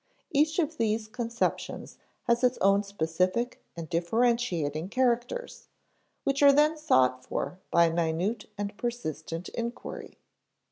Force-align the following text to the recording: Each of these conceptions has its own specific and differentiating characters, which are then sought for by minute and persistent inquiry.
Each 0.31 0.57
of 0.57 0.77
these 0.77 1.07
conceptions 1.07 1.99
has 2.23 2.43
its 2.43 2.57
own 2.57 2.81
specific 2.81 3.63
and 3.77 3.87
differentiating 3.87 4.89
characters, 4.89 5.67
which 6.23 6.41
are 6.41 6.51
then 6.51 6.75
sought 6.75 7.23
for 7.23 7.59
by 7.69 7.91
minute 7.91 8.49
and 8.57 8.75
persistent 8.77 9.49
inquiry. 9.49 10.17